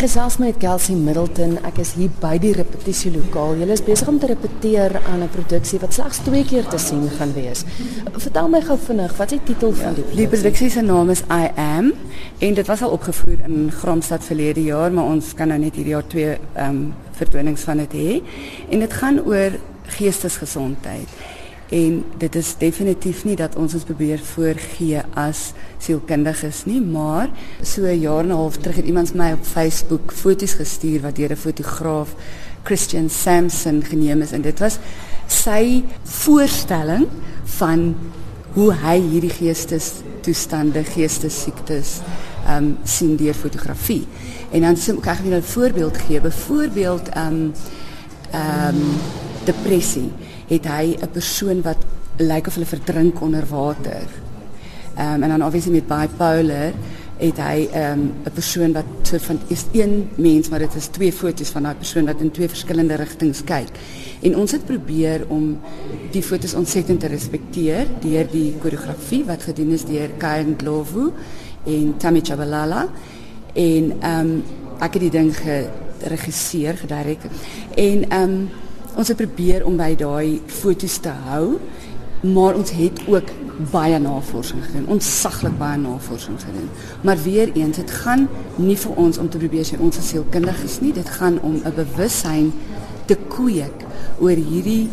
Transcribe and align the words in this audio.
Gesels 0.00 0.38
met 0.40 0.56
Kelsey 0.56 0.94
Middleton. 0.96 1.58
Ek 1.68 1.76
is 1.82 1.90
hier 1.92 2.08
by 2.22 2.38
die 2.40 2.54
repetisielokaal. 2.56 3.58
Julle 3.60 3.74
is 3.76 3.82
besig 3.84 4.08
om 4.08 4.16
te 4.16 4.30
repeteer 4.30 4.94
aan 4.96 5.20
'n 5.20 5.28
produksie 5.28 5.78
wat 5.82 5.92
slegs 5.92 6.22
twee 6.24 6.44
keer 6.44 6.64
te 6.64 6.78
sien 6.78 7.04
gaan 7.18 7.34
wees. 7.34 7.64
Vertel 8.16 8.48
my 8.48 8.62
gou 8.62 8.78
vinnig, 8.78 9.12
wat 9.16 9.32
is 9.32 9.38
die 9.38 9.52
titel 9.52 9.72
van 9.72 9.94
die 9.94 10.04
Die 10.04 10.12
produksie? 10.14 10.26
produksie 10.26 10.70
se 10.70 10.80
naam 10.80 11.10
is 11.10 11.20
I 11.20 11.50
Am 11.54 11.92
en 12.38 12.54
dit 12.54 12.66
was 12.66 12.82
al 12.82 12.90
opgevoer 12.90 13.38
in 13.44 13.70
Gramstad 13.70 14.24
verlede 14.24 14.62
jaar, 14.62 14.90
maar 14.92 15.04
ons 15.04 15.34
kan 15.34 15.48
nou 15.48 15.58
net 15.60 15.74
hierdie 15.74 15.92
jaar 15.92 16.06
twee 16.06 16.38
ehm 16.54 16.68
um, 16.68 16.94
vertonings 17.12 17.60
van 17.60 17.76
dit 17.76 17.92
hê. 17.92 18.22
En 18.70 18.78
dit 18.78 18.92
gaan 18.92 19.20
oor 19.20 19.50
geestesgesondheid. 19.84 21.08
En 21.70 22.04
dit 22.18 22.34
is 22.34 22.54
definitief 22.58 23.22
nie 23.24 23.36
dat 23.38 23.54
ons 23.56 23.74
ons 23.74 23.86
probeer 23.86 24.18
voorgee 24.32 25.02
as 25.14 25.52
sielkundiges 25.78 26.64
nie, 26.66 26.80
maar 26.82 27.30
so 27.62 27.86
'n 27.86 28.00
jaar 28.00 28.24
en 28.24 28.30
'n 28.30 28.40
half 28.42 28.56
terug 28.56 28.76
het 28.76 28.86
iemand 28.86 29.14
my 29.14 29.32
op 29.32 29.44
Facebook 29.44 30.12
foto's 30.12 30.54
gestuur 30.54 31.00
wat 31.00 31.16
deur 31.16 31.30
'n 31.30 31.36
fotograaf 31.36 32.14
Christian 32.62 33.08
Samson 33.08 33.82
geneem 33.82 34.22
is 34.22 34.32
en 34.32 34.42
dit 34.42 34.58
was 34.58 34.78
sy 35.26 35.84
voorstelling 36.02 37.06
van 37.44 37.94
hoe 38.52 38.72
hy 38.74 39.00
hierdie 39.00 39.30
geestestoestande, 39.30 40.84
geestesiektes 40.84 42.00
ehm 42.46 42.64
um, 42.64 42.76
sien 42.84 43.16
deur 43.16 43.34
fotografie. 43.34 44.06
En 44.50 44.60
dan 44.60 44.76
sê 44.76 44.96
ek 44.96 45.04
gaan 45.04 45.34
'n 45.34 45.42
voorbeeld 45.42 45.96
gee. 45.96 46.20
Byvoorbeeld 46.20 47.08
ehm 47.08 47.50
ehm 48.30 48.76
depressie 49.44 50.10
het 50.50 50.66
hy 50.66 50.96
'n 50.98 51.10
persoon 51.12 51.62
wat 51.62 51.78
lyk 52.18 52.46
of 52.46 52.54
hulle 52.54 52.66
verdrink 52.66 53.20
onder 53.20 53.46
water. 53.46 54.06
Ehm 54.96 55.22
en 55.22 55.28
dan 55.28 55.44
obviously 55.44 55.72
met 55.72 55.86
bipolar 55.86 56.72
het 57.20 57.36
hy 57.36 57.68
ehm 57.72 57.92
um, 57.92 58.12
'n 58.24 58.32
persoon 58.34 58.72
wat 58.72 58.84
so 59.02 59.18
van 59.18 59.38
is 59.46 59.64
een 59.72 60.08
mens 60.14 60.48
maar 60.48 60.58
dit 60.58 60.74
is 60.74 60.86
twee 60.86 61.12
foto's 61.12 61.48
van 61.48 61.62
daai 61.62 61.74
persoon 61.74 62.06
wat 62.06 62.20
in 62.20 62.30
twee 62.30 62.48
verskillende 62.48 62.94
rigtings 62.94 63.44
kyk. 63.44 63.68
En 64.20 64.36
ons 64.36 64.52
het 64.52 64.64
probeer 64.64 65.24
om 65.28 65.58
die 66.10 66.22
foto's 66.22 66.54
ontsettend 66.54 67.00
te 67.00 67.06
respekteer 67.06 67.86
deur 68.00 68.26
die 68.30 68.54
koreografie 68.60 69.24
wat 69.24 69.42
gedoen 69.42 69.70
is 69.70 69.84
deur 69.84 70.08
Kain 70.18 70.54
Glovu 70.58 71.12
en 71.64 71.94
Tammy 71.96 72.20
Chabalala 72.22 72.88
en 73.52 73.92
ehm 74.00 74.20
um, 74.20 74.42
ek 74.80 74.92
het 74.92 75.02
die 75.02 75.10
ding 75.10 75.36
geregisseer. 75.36 76.78
En 77.74 78.10
ehm 78.10 78.30
ons 78.96 79.08
het 79.08 79.16
probeer 79.16 79.66
om 79.66 79.76
by 79.76 79.94
daai 79.98 80.40
foto's 80.46 80.98
te 80.98 81.12
hou, 81.28 81.58
maar 82.20 82.54
ons 82.54 82.70
het 82.76 83.00
ook 83.08 83.30
baie 83.70 83.98
navorsing 83.98 84.64
gedoen. 84.64 84.88
Ons 84.96 85.08
saglik 85.20 85.56
baie 85.58 85.78
navorsing 85.80 86.40
gedoen. 86.40 86.68
Maar 87.04 87.22
weer 87.22 87.52
eens, 87.52 87.76
dit 87.76 87.90
gaan 87.90 88.26
nie 88.56 88.76
vir 88.76 88.96
ons 88.96 89.18
om 89.18 89.28
te 89.28 89.40
probeer 89.40 89.64
sê 89.64 89.78
ons 89.80 89.96
is 89.96 90.10
sielkundiges 90.12 90.80
nie, 90.84 90.92
dit 90.92 91.08
gaan 91.08 91.40
om 91.40 91.60
'n 91.64 91.74
bewussyn 91.76 92.52
te 93.06 93.16
kweek 93.28 93.86
oor 94.20 94.36
hierdie 94.36 94.88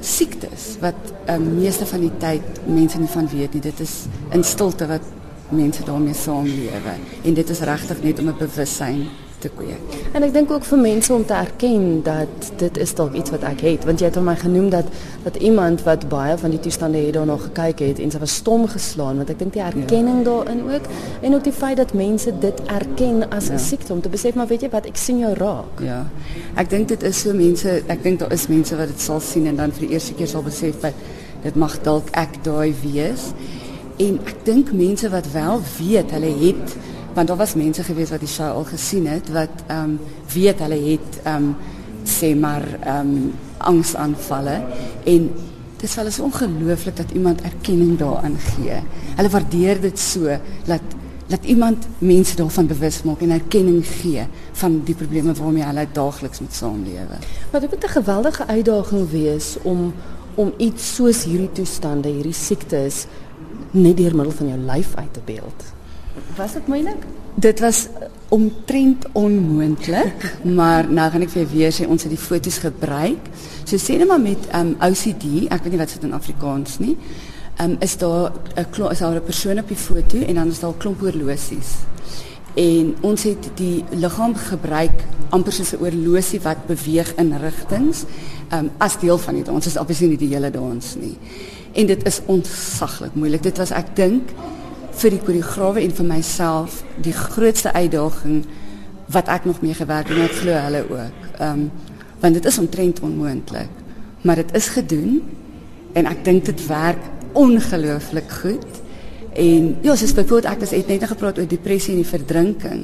siektes 0.00 0.76
wat 0.80 1.00
uh, 1.28 1.36
meeste 1.36 1.86
van 1.86 2.00
die 2.00 2.12
tyd 2.18 2.42
mense 2.66 2.98
nie 2.98 3.08
van 3.08 3.28
weet 3.28 3.52
nie. 3.54 3.60
Dit 3.60 3.80
is 3.80 4.06
in 4.32 4.44
stilte 4.44 4.86
wat 4.86 5.02
mense 5.48 5.84
daarmee 5.84 6.14
saamlewe 6.14 6.94
en 7.24 7.34
dit 7.34 7.50
is 7.50 7.60
regtig 7.60 8.02
net 8.02 8.18
om 8.18 8.28
'n 8.28 8.38
bewussyn 8.38 9.08
te 9.40 9.50
kweek. 9.56 9.98
En 10.12 10.24
ek 10.26 10.32
dink 10.34 10.50
ook 10.52 10.64
vir 10.68 10.78
mense 10.78 11.12
om 11.14 11.24
te 11.26 11.36
erken 11.36 12.02
dat 12.06 12.50
dit 12.60 12.78
is 12.82 12.94
dalk 12.94 13.14
iets 13.18 13.32
wat 13.34 13.44
ek 13.48 13.64
het, 13.66 13.86
want 13.88 14.02
jy 14.02 14.10
het 14.10 14.18
aan 14.20 14.28
my 14.28 14.36
genoem 14.40 14.70
dat 14.72 14.88
dat 15.24 15.36
iemand 15.36 15.82
wat 15.84 16.06
baie 16.08 16.36
van 16.40 16.54
die 16.54 16.60
toestande 16.60 16.98
het 16.98 17.14
daarna 17.16 17.36
gekyk 17.40 17.82
het 17.84 17.98
en 18.00 18.12
sy 18.12 18.20
was 18.22 18.34
stom 18.40 18.66
geslaan, 18.68 19.20
want 19.20 19.30
ek 19.32 19.38
dink 19.42 19.52
die 19.56 19.64
erkenning 19.64 20.22
ja. 20.22 20.28
daarin 20.30 20.62
ook 20.68 20.88
en 21.20 21.36
ook 21.36 21.44
die 21.44 21.56
feit 21.56 21.76
dat 21.80 21.92
mense 21.96 22.32
dit 22.40 22.62
erken 22.66 23.28
as 23.28 23.48
'n 23.48 23.58
ja. 23.58 23.58
siekte 23.58 23.92
om 23.92 24.00
te 24.00 24.08
besef 24.08 24.34
maar 24.34 24.46
weet 24.46 24.62
jy 24.62 24.70
wat, 24.70 24.86
ek 24.86 24.96
sien 24.96 25.18
jou 25.18 25.34
raak. 25.34 25.80
Ja. 25.84 26.06
Ek 26.56 26.70
dink 26.70 26.88
dit 26.88 27.02
is 27.02 27.20
so 27.20 27.32
mense, 27.32 27.82
ek 27.86 28.02
dink 28.02 28.18
daar 28.18 28.32
is 28.32 28.46
mense 28.48 28.76
wat 28.76 28.88
dit 28.88 29.00
sal 29.00 29.20
sien 29.20 29.46
en 29.46 29.56
dan 29.56 29.72
vir 29.72 29.86
die 29.86 29.94
eerste 29.94 30.14
keer 30.14 30.28
sal 30.28 30.42
besef 30.42 30.80
dat 30.80 30.94
dit 31.42 31.56
mag 31.56 31.78
dalk 31.82 32.08
ek 32.12 32.44
daai 32.44 32.74
wees. 32.82 33.32
En 34.00 34.18
ek 34.26 34.44
dink 34.44 34.72
mense 34.72 35.08
wat 35.12 35.32
wel 35.32 35.60
weet, 35.78 36.10
hulle 36.10 36.32
het 36.40 36.76
want 37.14 37.28
daar 37.28 37.36
was 37.36 37.54
mense 37.54 37.82
gewees 37.82 38.10
wat 38.10 38.20
die 38.20 38.28
show 38.28 38.50
al 38.50 38.64
gesien 38.64 39.06
het 39.06 39.30
wat 39.32 39.64
ehm 39.66 39.96
weet 40.34 40.58
hulle 40.58 40.80
het 40.90 41.20
ehm 41.24 41.52
sê 42.04 42.34
maar 42.36 42.64
ehm 42.80 43.30
en 45.04 45.30
dit 45.80 45.88
is 45.88 45.94
wel 45.94 46.06
is 46.06 46.20
ongelooflik 46.20 46.96
dat 46.96 47.10
iemand 47.10 47.40
erkenning 47.40 47.98
daaraan 47.98 48.36
gee. 48.38 48.82
Hulle 49.16 49.28
waardeer 49.28 49.80
dit 49.80 49.98
so 49.98 50.38
dat 50.64 50.80
dat 51.26 51.44
iemand 51.44 51.86
mense 51.98 52.36
daarvan 52.36 52.66
bewus 52.66 53.02
maak 53.02 53.20
en 53.20 53.30
erkenning 53.30 53.86
gee 53.86 54.26
van 54.52 54.80
die 54.84 54.94
probleme 54.94 55.32
waarmee 55.34 55.62
hulle 55.62 55.86
daagliks 55.92 56.40
moet 56.40 56.54
saamlewe. 56.54 57.18
Maar 57.50 57.60
dit 57.60 57.84
'n 57.84 57.88
geweldige 57.88 58.46
uitdaging 58.46 59.10
wees 59.10 59.56
om 59.62 59.92
om 60.34 60.52
iets 60.56 60.94
soos 60.94 61.24
hierdie 61.24 61.52
toestande, 61.52 62.08
hierdie 62.08 62.32
siektes 62.32 63.06
net 63.70 63.96
deur 63.96 64.14
middel 64.14 64.32
van 64.32 64.48
jou 64.48 64.58
lyf 64.58 64.94
uit 64.94 65.12
te 65.12 65.20
beeld. 65.24 65.64
Was 66.36 66.52
dit 66.52 66.66
moeilik? 66.66 67.04
Dit 67.34 67.60
was 67.60 67.86
omtrent 68.28 69.06
onmoontlik, 69.12 70.36
maar 70.58 70.86
nou 70.90 71.10
gaan 71.10 71.26
ek 71.26 71.32
vir 71.34 71.48
weer 71.50 71.74
sê 71.74 71.86
ons 71.90 72.02
het 72.06 72.12
die 72.12 72.20
foto's 72.20 72.60
gebruik. 72.62 73.30
So 73.64 73.78
sê 73.78 73.98
net 73.98 74.08
maar 74.10 74.22
met 74.22 74.48
um 74.56 74.76
OCD, 74.86 75.46
ek 75.50 75.64
weet 75.64 75.74
nie 75.74 75.82
wat 75.82 75.94
dit 75.96 76.06
in 76.06 76.16
Afrikaans 76.16 76.78
nie. 76.82 76.96
Um 77.60 77.76
is 77.84 77.96
daar 77.98 78.32
'n 78.56 78.90
is 78.90 78.98
daar 78.98 79.16
'n 79.16 79.24
persoon 79.24 79.58
op 79.58 79.68
die 79.68 79.76
foto 79.76 80.18
en 80.18 80.34
dan 80.34 80.48
is 80.48 80.60
daar 80.60 80.70
'n 80.70 80.78
klomp 80.78 81.00
horlosies. 81.00 81.82
En 82.54 82.94
ons 83.00 83.22
het 83.22 83.50
die 83.54 83.84
liggaam 83.90 84.34
gebruik 84.34 85.04
amper 85.30 85.52
soos 85.52 85.72
'n 85.72 85.82
oorlosie 85.82 86.40
wat 86.40 86.66
beweeg 86.66 87.14
in 87.16 87.36
rigtings 87.36 88.04
um 88.52 88.70
as 88.78 88.98
deel 88.98 89.18
van 89.18 89.34
dit. 89.34 89.48
Ons 89.48 89.66
is 89.66 89.76
obviously 89.76 90.08
nie 90.08 90.18
die 90.18 90.34
hele 90.34 90.50
dans 90.50 90.96
nie. 90.96 91.18
En 91.72 91.86
dit 91.86 92.06
is 92.06 92.20
ontsaglik 92.26 93.14
moeilik. 93.14 93.42
Dit 93.42 93.58
was 93.58 93.70
ek 93.70 93.96
dink 93.96 94.30
vir 95.00 95.14
die 95.14 95.22
koreograwe 95.24 95.80
en 95.80 95.92
vir 95.96 96.06
myself 96.08 96.82
die 97.00 97.14
grootste 97.16 97.72
uitdaging 97.72 98.42
wat 99.14 99.30
ek 99.32 99.46
nog 99.48 99.62
mee 99.64 99.74
gewerk 99.74 100.10
het 100.10 100.18
en 100.18 100.26
ek 100.26 100.36
glo 100.42 100.58
hulle 100.66 100.82
ook. 100.88 101.30
Ehm 101.38 101.70
want 102.20 102.36
dit 102.36 102.44
is 102.44 102.58
omtrent 102.60 102.98
onmoontlik. 103.00 103.68
Maar 104.28 104.42
dit 104.42 104.50
is 104.52 104.66
gedoen 104.68 105.22
en 105.96 106.06
ek 106.06 106.18
dink 106.24 106.44
dit 106.44 106.66
werk 106.66 107.00
ongelooflik 107.32 108.28
goed. 108.42 108.80
En 109.32 109.70
ja, 109.80 109.94
soos 109.96 110.12
byvoorbeeld 110.12 110.50
ek 110.52 110.66
het 110.68 110.90
net 110.92 111.06
gepraat 111.08 111.38
oor 111.40 111.48
depressie 111.48 111.94
en 111.94 112.02
die 112.02 112.10
verdrinking. 112.10 112.82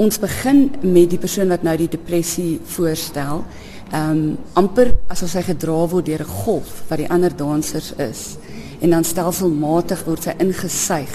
Ons 0.00 0.16
begin 0.18 0.70
met 0.80 1.10
die 1.12 1.20
persoon 1.20 1.52
wat 1.52 1.62
nou 1.62 1.76
die 1.76 1.90
depressie 1.92 2.56
voorstel. 2.64 3.44
Ehm 3.92 4.38
amper 4.56 4.94
asof 5.12 5.34
sy 5.34 5.44
gedra 5.44 5.84
word 5.92 6.08
deur 6.08 6.24
'n 6.24 6.34
golf 6.46 6.72
wat 6.88 7.04
die 7.04 7.10
ander 7.10 7.36
dansers 7.36 7.92
is. 8.00 8.38
En 8.80 8.96
dan 8.96 9.04
stelselmatig 9.04 10.04
word 10.08 10.22
sy 10.22 10.34
ingesuig 10.38 11.12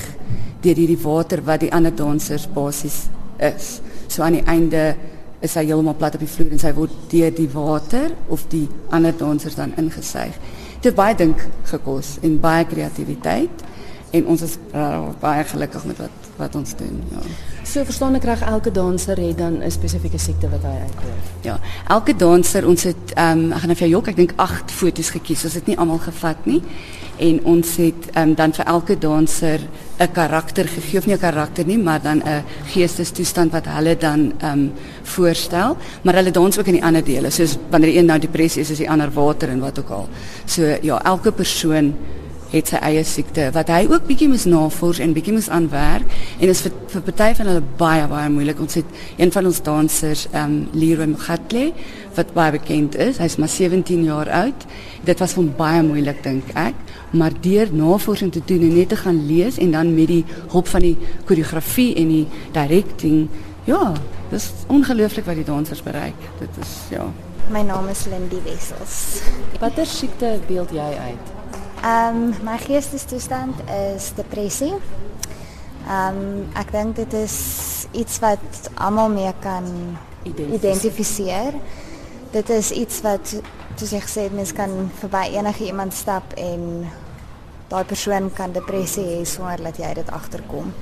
deur 0.66 0.81
hierdie 0.81 1.02
water 1.02 1.44
wat 1.46 1.62
die 1.64 1.72
ander 1.74 1.94
dansers 1.96 2.48
basies 2.52 3.06
is. 3.38 3.80
So 4.08 4.24
aan 4.26 4.40
die 4.40 4.48
einde 4.50 4.96
is 5.46 5.53
sy 5.53 5.66
heeltemal 5.68 5.98
plat 6.00 6.18
op 6.18 6.24
die 6.24 6.30
vloer 6.31 6.53
en 6.56 6.62
sy 6.62 6.72
word 6.76 6.94
die 7.12 7.50
water 7.53 8.14
of 8.34 8.46
die 8.50 8.66
ander 8.96 9.14
dansers 9.18 9.58
dan 9.59 9.76
ingesuig. 9.78 10.38
Dit 10.80 10.92
het 10.92 10.98
baie 10.98 11.18
dink 11.18 11.42
gekos 11.70 12.16
en 12.26 12.40
baie 12.42 12.66
kreatiwiteit 12.70 13.66
en 14.16 14.30
ons 14.31 14.46
is 14.46 14.58
uh, 14.74 15.09
baie 15.22 15.44
gelukkig 15.50 15.86
met 15.90 16.02
wat 16.06 16.25
wat 16.38 16.56
ons 16.56 16.75
doen 16.75 17.03
ja. 17.12 17.22
So 17.66 17.84
verstaan 17.84 18.16
ek 18.16 18.28
reg 18.29 18.41
elke 18.46 18.72
danser 18.72 19.18
het 19.18 19.38
dan 19.38 19.57
'n 19.63 19.72
spesifieke 19.72 20.18
siekte 20.18 20.50
wat 20.50 20.62
hy 20.62 20.75
uitloop. 20.85 21.23
Ja, 21.41 21.59
elke 21.88 22.16
danser 22.16 22.68
ons 22.68 22.84
het 22.84 23.13
ehm 23.16 23.40
um, 23.40 23.51
ek 23.51 23.59
gaan 23.59 23.68
nou 23.68 23.78
vir 23.78 23.88
jou 23.88 23.97
jok, 23.97 24.07
ek 24.07 24.16
dink 24.16 24.34
8 24.35 24.72
foto's 24.72 25.09
gekies. 25.09 25.44
Ons 25.44 25.53
het 25.53 25.68
nie 25.68 25.78
almal 25.78 25.97
gevat 25.97 26.46
nie. 26.46 26.62
En 27.18 27.40
ons 27.44 27.75
het 27.75 28.09
ehm 28.13 28.29
um, 28.29 28.35
dan 28.35 28.53
vir 28.53 28.66
elke 28.66 28.97
danser 28.97 29.59
'n 30.00 30.12
karakter 30.12 30.68
gegee 30.68 31.00
of 31.00 31.06
nie 31.06 31.16
'n 31.16 31.19
karakter 31.19 31.66
nie, 31.66 31.78
maar 31.78 32.01
dan 32.01 32.22
'n 32.23 32.44
geestestoestand 32.66 33.52
wat 33.52 33.66
hulle 33.66 33.97
dan 33.97 34.34
ehm 34.40 34.52
um, 34.52 34.72
voorstel, 35.03 35.78
maar 36.02 36.16
hulle 36.16 36.31
dans 36.31 36.59
ook 36.59 36.67
in 36.67 36.73
die 36.73 36.84
ander 36.84 37.03
dele. 37.03 37.29
Soos 37.29 37.58
wanneer 37.70 37.90
die 37.90 37.99
een 37.99 38.05
nou 38.05 38.20
depressie 38.20 38.61
is, 38.61 38.70
is 38.70 38.78
die 38.78 38.90
ander 38.90 39.11
water 39.11 39.49
en 39.49 39.59
wat 39.59 39.79
ook 39.79 39.90
al. 39.90 40.09
So 40.46 40.78
ja, 40.81 41.03
elke 41.03 41.31
persoon 41.31 41.96
het 42.55 42.72
sy 42.72 42.79
eie 42.87 43.03
siekte 43.07 43.49
wat 43.55 43.69
hy 43.73 43.84
ook 43.90 44.07
bietjie 44.07 44.29
moes 44.31 44.46
navors 44.49 45.02
en 45.03 45.13
bietjie 45.16 45.35
moes 45.35 45.49
aanwerk 45.52 46.07
en 46.40 46.52
is 46.52 46.63
vir 46.66 46.73
vir 46.96 47.03
party 47.09 47.29
van 47.40 47.49
hulle 47.52 47.63
baie 47.79 48.07
baie 48.07 48.29
moeilik. 48.31 48.59
Ons 48.63 48.78
het 48.79 48.99
een 49.17 49.31
van 49.35 49.49
ons 49.49 49.61
dansers, 49.66 50.25
ehm 50.31 50.43
um, 50.43 50.55
Leroy 50.73 51.09
Mgatle 51.11 51.66
wat 52.16 52.31
baie 52.37 52.55
bekend 52.55 52.96
is. 52.96 53.19
Hy's 53.19 53.35
maar 53.41 53.52
17 53.52 54.05
jaar 54.07 54.31
oud. 54.31 54.66
Dit 55.03 55.19
was 55.19 55.35
van 55.35 55.52
baie 55.57 55.84
moeilik 55.84 56.23
dink 56.23 56.53
ek, 56.55 56.78
maar 57.11 57.35
deur 57.41 57.73
navorsing 57.73 58.31
te 58.31 58.41
doen 58.46 58.63
en 58.69 58.75
net 58.79 58.90
te 58.90 58.99
gaan 59.03 59.19
lees 59.28 59.59
en 59.59 59.75
dan 59.75 59.93
met 59.96 60.07
die 60.07 60.23
hulp 60.53 60.72
van 60.72 60.87
die 60.87 60.96
koreografie 61.28 61.91
en 61.99 62.11
die 62.13 62.25
directing, 62.55 63.28
ja, 63.67 63.93
dis 64.31 64.52
ongelooflik 64.72 65.28
wat 65.28 65.40
die 65.41 65.47
dansers 65.47 65.84
bereik. 65.84 66.28
Dit 66.40 66.63
is 66.63 66.75
ja. 66.96 67.07
My 67.52 67.61
naam 67.61 67.90
is 67.91 68.07
Lindy 68.09 68.41
Wessels. 68.47 69.22
Watter 69.61 69.85
siekte 69.85 70.40
beeld 70.47 70.72
jy 70.73 70.91
uit? 70.97 71.34
Ehm 71.85 72.16
um, 72.16 72.34
my 72.43 72.58
geestestoestand 72.58 73.55
is 73.70 74.14
depressie. 74.16 74.73
Ehm 75.87 76.17
um, 76.17 76.47
ek 76.58 76.72
dink 76.73 76.96
dit 76.97 77.14
is 77.14 77.35
iets 77.91 78.17
wat 78.23 78.70
almal 78.73 79.09
mee 79.14 79.34
kan 79.40 79.67
identifiseer. 80.23 81.53
Dit 82.32 82.49
is 82.49 82.72
iets 82.72 83.03
wat 83.05 83.35
soos 83.76 83.93
ek 83.93 84.08
gesê 84.08 84.26
het, 84.26 84.34
mens 84.34 84.53
kan 84.58 84.73
verby 84.97 85.28
enige 85.37 85.67
iemand 85.70 85.93
stap 85.93 86.34
en 86.34 86.87
daai 87.70 87.84
persoon 87.85 88.31
kan 88.34 88.55
depressie 88.55 89.05
hê 89.05 89.20
sonder 89.22 89.61
dat 89.70 89.78
jy 89.78 89.93
dit 89.93 90.09
agterkom. 90.09 90.73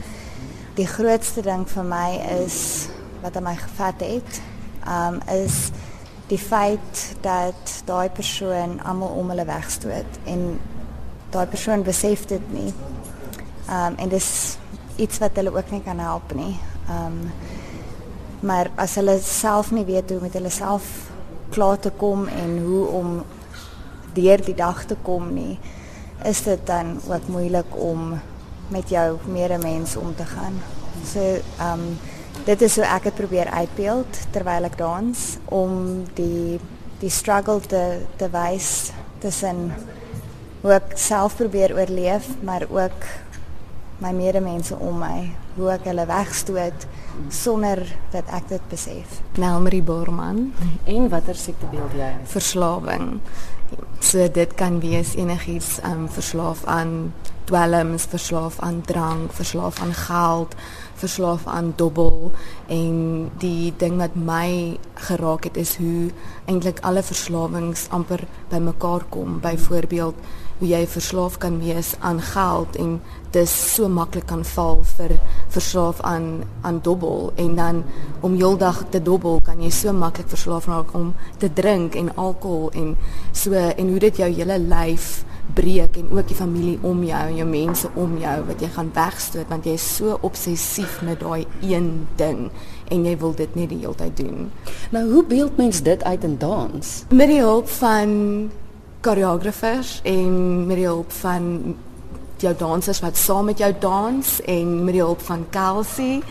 Die 0.79 0.87
grootste 0.87 1.43
ding 1.43 1.67
vir 1.67 1.83
my 1.83 2.09
is 2.39 2.87
wat 3.25 3.35
aan 3.35 3.49
my 3.49 3.57
gevat 3.59 4.07
het, 4.07 4.39
um 4.87 5.19
is 5.35 5.67
die 6.31 6.39
feit 6.39 7.09
dat 7.27 7.81
daai 7.91 8.07
persoon 8.09 8.79
almal 8.87 9.19
om 9.19 9.35
hulle 9.35 9.45
wegstoot 9.51 10.23
en 10.23 10.47
daai 11.33 11.47
persoon 11.49 11.83
besef 11.83 12.27
dit 12.29 12.51
nie. 12.53 12.71
Um 13.69 13.97
en 13.97 14.09
dis 14.11 14.29
iets 15.01 15.19
wat 15.23 15.37
hulle 15.39 15.53
ook 15.55 15.71
nie 15.73 15.81
kan 15.85 15.99
help 15.99 16.33
nie. 16.37 16.55
Um 16.91 17.31
maar 18.43 18.67
as 18.75 18.97
hulle 18.99 19.15
self 19.23 19.71
nie 19.71 19.85
weet 19.87 20.09
hoe 20.11 20.19
met 20.19 20.33
hulle 20.35 20.51
self 20.51 20.87
klaar 21.53 21.79
te 21.79 21.91
kom 21.97 22.27
en 22.27 22.57
hoe 22.65 22.87
om 22.87 23.13
deur 24.13 24.41
die 24.43 24.55
dag 24.55 24.83
te 24.85 24.97
kom 25.01 25.29
nie, 25.33 25.59
is 26.27 26.41
dit 26.43 26.65
dan 26.67 26.97
ook 27.07 27.27
moeilik 27.27 27.77
om 27.79 28.19
met 28.67 28.89
jou 28.89 29.17
medemens 29.25 29.95
om 29.95 30.15
te 30.15 30.25
gaan. 30.25 30.59
So 31.07 31.39
um 31.71 31.97
dit 32.45 32.61
is 32.61 32.75
hoe 32.75 32.85
ek 32.85 33.03
dit 33.09 33.15
probeer 33.15 33.49
uitbeeld 33.49 34.19
terwyl 34.35 34.67
ek 34.67 34.77
dans 34.77 35.25
om 35.45 36.03
die 36.17 36.59
die 36.99 37.11
struggle 37.11 37.61
te 37.61 37.83
te 38.17 38.29
wys 38.31 38.91
tussen 39.23 39.71
hoe 40.63 40.71
ek 40.77 40.93
self 40.95 41.35
probeer 41.39 41.75
oorleef, 41.75 42.29
maar 42.41 42.63
ook 42.71 43.07
my 44.03 44.11
medemense 44.15 44.75
om 44.79 45.01
my, 45.03 45.17
hoe 45.57 45.69
ek 45.75 45.87
hulle 45.91 46.05
wegstoot 46.09 46.87
sonder 47.31 47.83
dat 48.13 48.29
ek 48.33 48.47
dit 48.49 48.69
besef. 48.71 49.19
Nelmarie 49.39 49.83
Borman 49.85 50.47
en 50.89 51.09
watter 51.11 51.37
siekte 51.37 51.69
beeld 51.71 51.93
jy? 51.99 52.09
Verslawing. 52.31 53.19
So 54.03 54.25
dit 54.31 54.55
kan 54.59 54.79
wees 54.83 55.13
enigiets 55.19 55.77
um 55.87 56.07
verslaaf 56.11 56.63
aan 56.69 57.13
dwelms, 57.49 58.07
verslaaf 58.07 58.59
aan 58.63 58.81
drank, 58.87 59.33
verslaaf 59.35 59.81
aan 59.83 59.93
geld, 59.93 60.55
verslaaf 60.95 61.47
aan 61.47 61.73
dobbel 61.75 62.31
en 62.71 62.95
die 63.43 63.73
ding 63.77 63.97
wat 63.99 64.15
my 64.15 64.77
geraak 65.09 65.49
het 65.49 65.59
is 65.59 65.75
hoe 65.81 66.11
eintlik 66.45 66.79
alle 66.87 67.03
verslawings 67.03 67.87
amper 67.91 68.23
bymekaar 68.49 69.03
kom. 69.09 69.39
Byvoorbeeld 69.43 70.15
hoe 70.63 70.71
jy 70.71 70.85
verslaaf 70.87 71.33
kan 71.43 71.57
wees 71.59 71.89
aan 71.99 72.21
geld 72.23 72.77
en 72.79 72.93
dis 73.35 73.51
so 73.73 73.89
maklik 73.91 74.29
kan 74.29 74.45
val 74.47 74.85
vir 74.93 75.17
verslaaf 75.51 75.99
aan 76.07 76.45
aan 76.63 76.79
dobbel 76.85 77.33
en 77.35 77.57
dan 77.59 77.81
om 78.23 78.37
heeldag 78.39 78.85
te 78.93 79.01
dobbel 79.03 79.41
kan 79.43 79.59
jy 79.59 79.73
so 79.75 79.91
maklik 79.91 80.31
verslaaf 80.31 80.69
raak 80.71 80.95
om 80.95 81.11
te 81.43 81.51
drink 81.51 81.99
en 81.99 82.13
alkohol 82.15 82.71
en 82.79 82.95
so 83.35 83.51
en 83.51 83.91
hoe 83.91 83.99
dit 84.05 84.23
jou 84.23 84.31
hele 84.31 84.59
lyf 84.61 85.25
breek 85.59 85.99
en 85.99 86.15
ook 86.15 86.31
die 86.31 86.39
familie 86.39 86.77
om 86.87 87.03
jou 87.03 87.25
en 87.27 87.35
jou 87.41 87.49
mense 87.49 87.91
om 87.99 88.15
jou 88.23 88.39
wat 88.47 88.63
jy 88.63 88.71
gaan 88.79 88.95
wegstoot 88.95 89.51
want 89.51 89.67
jy 89.67 89.75
is 89.75 89.91
so 89.99 90.15
obsessief 90.23 91.01
met 91.03 91.19
daai 91.19 91.43
een 91.59 91.91
ding 92.15 92.47
en 92.87 93.03
jy 93.03 93.19
wil 93.19 93.35
dit 93.35 93.59
net 93.59 93.67
die 93.75 93.83
hele 93.83 93.99
tyd 93.99 94.15
doen. 94.15 94.51
Nou 94.95 95.03
hoe 95.11 95.27
beeld 95.27 95.59
mens 95.59 95.83
dit 95.83 96.03
uit 96.03 96.23
in 96.23 96.39
dans? 96.39 96.97
Met 97.11 97.35
die 97.35 97.43
hulp 97.43 97.67
van 97.81 98.13
choreographers 99.03 99.99
en 100.07 100.65
met 100.67 100.79
die 100.79 100.87
hulp 100.87 101.11
van 101.21 101.75
jou 102.43 102.53
dansers 102.57 102.99
wat 103.03 103.17
saam 103.19 103.45
met 103.51 103.61
jou 103.61 103.71
dans 103.79 104.35
en 104.45 104.75
met 104.83 104.97
die 104.97 105.03
hulp 105.03 105.21
van 105.21 105.47
Kelsey. 105.49 106.21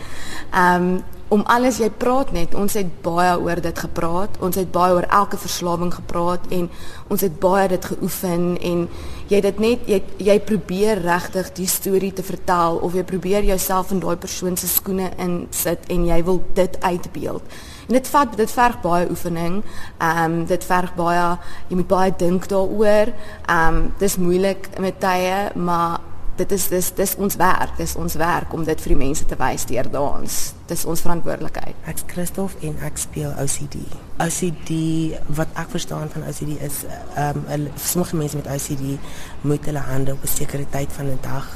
Um 0.53 1.03
om 1.33 1.41
alles 1.49 1.79
jy 1.81 1.87
praat 1.89 2.29
net. 2.35 2.53
Ons 2.53 2.75
het 2.77 2.89
baie 3.01 3.31
oor 3.41 3.57
dit 3.63 3.79
gepraat. 3.79 4.35
Ons 4.45 4.59
het 4.59 4.69
baie 4.73 4.93
oor 4.93 5.07
elke 5.09 5.39
verslawing 5.41 5.89
gepraat 5.95 6.45
en 6.53 6.67
ons 7.09 7.23
het 7.25 7.39
baie 7.41 7.67
dit 7.71 7.85
geoefen 7.89 8.43
en 8.61 8.83
jy 9.31 9.39
dit 9.41 9.61
net 9.63 9.89
jy 9.89 10.01
jy 10.21 10.35
probeer 10.45 11.01
regtig 11.01 11.49
die 11.57 11.69
storie 11.71 12.11
te 12.13 12.25
vertel 12.27 12.77
of 12.85 12.93
jy 12.93 13.05
probeer 13.07 13.47
jouself 13.47 13.95
in 13.95 14.03
daai 14.03 14.17
persoon 14.21 14.59
se 14.59 14.69
skoene 14.69 15.09
insit 15.17 15.89
en 15.93 16.05
jy 16.05 16.19
wil 16.27 16.43
dit 16.53 16.77
uitbeeld. 16.83 17.57
En 17.87 17.93
dit 17.93 18.07
vat 18.07 18.37
dit 18.37 18.51
verg 18.51 18.81
baie 18.81 19.09
oefening. 19.09 19.63
Ehm 19.97 20.23
um, 20.23 20.45
dit 20.45 20.63
verg 20.63 20.95
baie 20.95 21.37
jy 21.67 21.75
moet 21.75 21.87
baie 21.87 22.13
dink 22.17 22.47
daaroor. 22.47 23.13
Ehm 23.45 23.75
um, 23.75 23.93
dis 23.97 24.17
moeilik 24.17 24.69
met 24.79 24.99
tye, 24.99 25.51
maar 25.55 25.99
dit 26.35 26.51
is 26.51 26.67
dis 26.67 26.89
dis 26.97 27.15
ons 27.21 27.35
werk, 27.37 27.75
dis 27.77 27.95
ons 27.95 28.15
werk 28.17 28.53
om 28.53 28.63
dit 28.65 28.81
vir 28.81 28.93
die 28.95 28.99
mense 29.03 29.25
te 29.29 29.37
wys 29.37 29.67
deur 29.69 29.89
dans. 29.93 30.39
Dis 30.69 30.85
ons 30.89 31.03
verantwoordelikheid. 31.05 31.77
Ek's 31.91 32.05
Christof 32.09 32.55
en 32.65 32.79
ek 32.87 32.97
speel 33.01 33.35
OCD. 33.43 33.77
OCD 34.23 34.73
wat 35.37 35.53
ek 35.59 35.69
verstaan 35.75 36.09
van 36.13 36.25
OCD 36.29 36.57
is 36.65 36.83
ehm 37.15 37.45
um, 37.53 37.69
sommige 37.77 38.17
mense 38.17 38.39
met 38.39 38.49
OCD 38.49 38.97
moet 39.41 39.69
hulle 39.69 39.85
hande 39.91 40.17
op 40.17 40.23
'n 40.23 40.35
sekere 40.39 40.65
tyd 40.69 40.89
van 40.97 41.05
'n 41.13 41.19
dag 41.21 41.47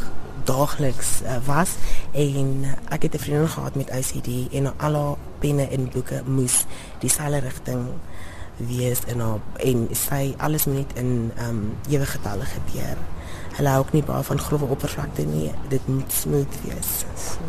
daagliks 0.48 1.22
uh, 1.22 1.38
was 1.46 1.76
en 2.12 2.66
ek 2.90 3.02
het 3.08 3.16
'n 3.16 3.24
vriendin 3.24 3.50
gehad 3.56 3.76
met 3.76 3.92
OCD 3.92 4.30
en 4.52 4.72
al 4.78 4.96
haar 4.96 5.18
penne 5.40 5.68
en 5.68 5.90
boeke 5.94 6.22
moes 6.26 6.66
dieselfde 7.00 7.40
rigting 7.40 7.86
wees 8.58 9.02
in 9.06 9.20
haar 9.20 9.40
en 9.56 9.88
sy 9.92 10.34
alles 10.38 10.66
moet 10.66 10.76
net 10.76 10.94
in 10.96 11.32
ehm 11.36 11.50
um, 11.50 11.78
ewige 11.90 12.12
getalle 12.18 12.46
gebeur. 12.46 12.98
Hulle 13.58 13.70
hou 13.70 13.80
ook 13.80 13.94
nie 13.94 14.04
baie 14.04 14.24
van 14.24 14.40
grove 14.40 14.66
oppervlakte 14.66 15.26
nie. 15.26 15.52
Dit 15.70 15.88
moet 15.88 16.12
smooth 16.14 16.56
wees. 16.64 17.06
So, 17.16 17.40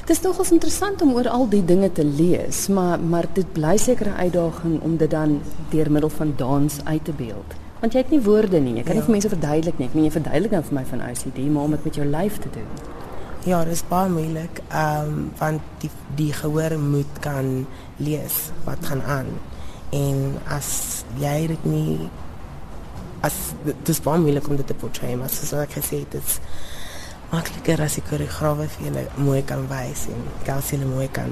Dit 0.00 0.18
is 0.18 0.24
nogals 0.24 0.50
interessant 0.50 1.02
om 1.02 1.12
oor 1.14 1.28
al 1.28 1.48
die 1.48 1.64
dinge 1.64 1.92
te 1.92 2.04
lees, 2.04 2.66
maar 2.68 3.00
maar 3.00 3.26
dit 3.32 3.52
bly 3.52 3.76
seker 3.76 4.06
'n 4.06 4.20
uitdaging 4.26 4.80
om 4.80 4.96
dit 4.96 5.10
dan 5.10 5.40
deur 5.70 5.90
middel 5.90 6.10
van 6.10 6.32
dans 6.36 6.84
uit 6.84 7.04
te 7.04 7.12
beeld 7.12 7.54
want 7.80 7.92
jy 7.92 8.02
het 8.02 8.10
nie 8.12 8.22
woorde 8.24 8.60
nie. 8.60 8.74
Jy 8.78 8.86
kan 8.86 8.94
ja. 8.94 9.00
nie 9.00 9.08
vir 9.08 9.16
mense 9.16 9.32
verduidelik 9.32 9.78
nie. 9.80 9.88
Ek 9.88 9.94
meen 9.96 10.08
jy 10.08 10.14
verduidelik 10.16 10.56
nou 10.56 10.62
vir 10.68 10.78
my 10.78 10.86
van 10.92 11.04
OCD, 11.08 11.38
maar 11.48 11.68
om 11.68 11.76
dit 11.76 11.86
met 11.88 12.00
jou 12.00 12.08
lyf 12.08 12.40
te 12.44 12.52
doen. 12.54 12.72
Ja, 13.48 13.62
dit 13.64 13.72
is 13.72 13.84
baie 13.88 14.10
moeilik. 14.12 14.60
Ehm 14.68 15.12
um, 15.12 15.30
want 15.40 15.84
die 15.84 15.90
die 16.18 16.32
gehoor 16.36 16.76
moet 16.78 17.20
kan 17.24 17.66
lees 17.96 18.50
wat 18.66 18.84
gaan 18.90 19.02
aan. 19.02 19.30
En 19.96 20.36
as 20.48 21.04
jy 21.18 21.46
dit 21.54 21.64
nie 21.64 22.10
as 23.24 23.36
dit 23.64 23.88
is 23.92 24.00
baie 24.04 24.20
moeilik 24.20 24.48
om 24.48 24.56
dit 24.56 24.66
te 24.66 24.76
portray, 24.76 25.14
maar 25.16 25.32
soos 25.32 25.52
ek 25.60 25.74
gesê 25.76 26.02
het, 26.04 26.14
dit 26.16 26.24
is 26.24 26.38
makliker 27.30 27.82
as 27.84 27.98
ek 28.00 28.08
koreograwe 28.10 28.66
vir 28.76 28.86
julle 28.88 29.02
mooi 29.22 29.40
kan 29.46 29.66
wys 29.70 30.06
en 30.10 30.24
julle 30.46 30.88
mooi 30.88 31.08
kan 31.14 31.30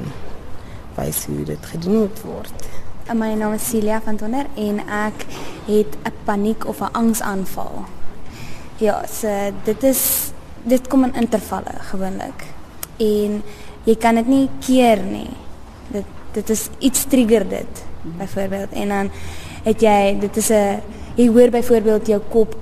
wys 0.99 1.25
hoe 1.31 1.45
dit 1.49 1.73
gedoen 1.73 2.09
word. 2.25 2.69
My 3.15 3.33
naam 3.33 3.55
is 3.57 3.65
Celia 3.65 4.03
van 4.05 4.19
Tonner 4.21 4.45
en 4.61 4.83
ek 4.85 5.25
het 5.65 5.97
'n 6.05 6.13
paniek 6.25 6.67
of 6.69 6.81
'n 6.81 6.93
angsaanval. 6.93 7.85
Ja, 8.77 9.03
dit 9.65 9.83
is 9.83 10.33
dit 10.63 10.89
kom 10.89 11.05
in 11.05 11.15
intervalle 11.15 11.73
gewoonlik. 11.79 12.45
En 12.97 13.43
jy 13.85 13.97
kan 13.97 14.15
dit 14.15 14.27
nie 14.27 14.49
keer 14.61 15.03
nie. 15.03 15.31
Dit 15.89 16.05
dit 16.33 16.51
is 16.51 16.69
iets 16.79 17.05
trigger 17.05 17.49
dit 17.49 17.85
byvoorbeeld 18.03 18.73
en 18.73 18.89
dan 18.89 19.11
het 19.65 19.81
jy 19.81 20.19
dit 20.21 20.37
is 20.37 20.51
'n 20.51 20.81
jy 21.15 21.29
hoor 21.29 21.51
byvoorbeeld 21.51 22.07
jou 22.07 22.21
kop 22.29 22.57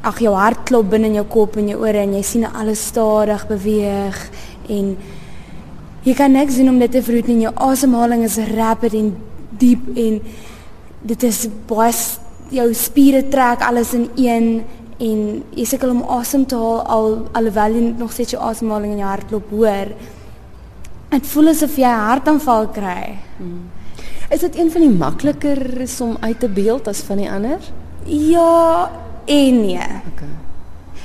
ag 0.00 0.18
jou 0.18 0.34
hart 0.34 0.62
klop 0.62 0.90
binne 0.90 1.06
in 1.06 1.14
jou 1.14 1.26
kop 1.26 1.56
en 1.56 1.68
jou 1.68 1.80
ore 1.80 1.98
en 1.98 2.14
jy 2.14 2.22
sien 2.22 2.44
alles 2.44 2.86
stadig 2.86 3.46
beweeg 3.46 4.30
en 4.68 4.96
jy 6.02 6.14
kan 6.14 6.32
niks 6.32 6.56
doen 6.56 6.68
om 6.68 6.78
dit 6.78 6.90
te 6.90 7.22
nie. 7.26 7.40
Jou 7.40 7.54
asemhaling 7.54 8.22
is 8.22 8.36
rapid 8.36 8.94
en 8.94 9.16
diep 9.58 9.96
en 9.96 10.20
dit 11.02 11.22
is 11.22 11.48
baie 11.68 11.92
jou 12.54 12.66
spiere 12.74 13.24
trek 13.28 13.62
alles 13.66 13.94
in 13.94 14.08
een 14.16 14.48
en 15.02 15.22
jy 15.56 15.64
sukkel 15.66 15.90
om 15.90 16.04
asem 16.16 16.44
te 16.46 16.56
haal 16.56 16.82
al 16.96 17.16
alhoewel 17.32 17.74
jy 17.74 17.86
nog 17.98 18.12
steeds 18.12 18.36
jou 18.36 18.42
asemhaling 18.42 18.94
in 18.94 19.02
jou 19.02 19.08
hartklop 19.08 19.50
hoor. 19.50 19.94
Dit 21.14 21.26
voel 21.30 21.48
asof 21.48 21.76
jy 21.76 21.88
'n 21.88 22.06
hartaanval 22.08 22.68
kry. 22.68 23.18
Hmm. 23.38 23.70
Is 24.30 24.40
dit 24.40 24.56
een 24.56 24.70
van 24.70 24.80
die 24.80 24.90
makliker 24.90 25.58
om 26.00 26.16
uit 26.20 26.40
te 26.40 26.48
beeld 26.48 26.88
as 26.88 27.00
van 27.00 27.16
die 27.16 27.30
ander? 27.30 27.60
Ja 28.06 28.90
en 29.24 29.60
nee. 29.60 29.88
Okay. 30.12 30.34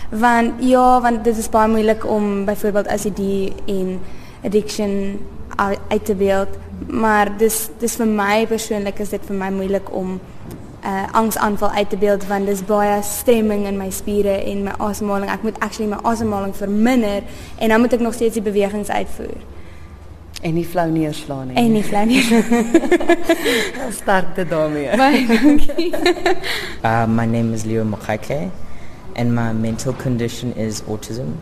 Want 0.09 0.53
ja, 0.59 1.01
want 1.01 1.23
dit 1.23 1.37
is 1.37 1.49
baie 1.49 1.69
moeilik 1.69 2.05
om 2.05 2.45
byvoorbeeld 2.45 2.87
as 2.87 3.03
jy 3.03 3.13
die 3.13 3.53
en 3.65 3.99
addiction 4.43 5.19
uit 5.89 6.05
te 6.05 6.15
beeld 6.15 6.57
maar 6.87 7.37
dis 7.37 7.67
dis 7.79 7.95
vir 7.99 8.07
my 8.07 8.45
persoonlik 8.47 8.99
is 9.03 9.11
dit 9.13 9.25
vir 9.27 9.35
my 9.35 9.49
moeilik 9.53 9.91
om 9.93 10.19
'n 10.79 10.87
uh, 10.87 11.11
angsaanval 11.11 11.69
uit 11.69 11.89
te 11.89 11.97
beeld 11.97 12.27
want 12.27 12.45
dis 12.45 12.65
baie 12.65 13.01
stemming 13.03 13.65
in 13.67 13.77
my 13.77 13.89
spiere 13.89 14.43
en 14.43 14.63
my 14.63 14.71
asemhaling. 14.77 15.31
Ek 15.31 15.43
moet 15.43 15.59
actually 15.59 15.91
my 15.91 15.99
asemhaling 16.01 16.55
verminder 16.55 17.23
en 17.57 17.69
dan 17.69 17.79
moet 17.79 17.93
ek 17.93 17.99
nog 17.99 18.13
steeds 18.13 18.33
die 18.33 18.41
bewegings 18.41 18.89
uitvoer. 18.89 19.41
En 20.41 20.53
nie 20.53 20.65
flou 20.65 20.91
neerslaan 20.91 21.47
nie. 21.47 21.55
En 21.55 21.71
nie 21.71 21.83
flou 21.83 22.05
neerslaan. 22.05 22.65
Sterkte 24.01 24.47
daarmee. 24.47 24.95
Baie 25.03 25.27
dankie. 25.27 25.91
uh 26.89 27.05
my 27.07 27.25
name 27.25 27.53
is 27.53 27.63
Leo 27.63 27.83
Makake 27.83 28.49
and 29.15 29.35
my 29.35 29.51
mental 29.53 29.93
condition 29.93 30.55
is 30.55 30.81
autism. 30.81 31.35